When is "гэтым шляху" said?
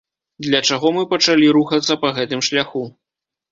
2.19-2.85